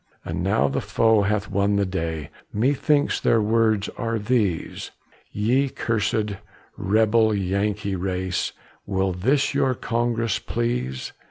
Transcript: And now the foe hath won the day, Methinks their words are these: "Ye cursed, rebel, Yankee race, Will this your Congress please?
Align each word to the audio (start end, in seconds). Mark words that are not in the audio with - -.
And 0.25 0.41
now 0.41 0.67
the 0.67 0.81
foe 0.81 1.21
hath 1.21 1.47
won 1.47 1.75
the 1.75 1.85
day, 1.85 2.31
Methinks 2.51 3.19
their 3.19 3.39
words 3.39 3.87
are 3.99 4.17
these: 4.17 4.89
"Ye 5.31 5.69
cursed, 5.69 6.37
rebel, 6.75 7.35
Yankee 7.35 7.95
race, 7.95 8.51
Will 8.87 9.13
this 9.13 9.53
your 9.53 9.75
Congress 9.75 10.39
please? 10.39 11.13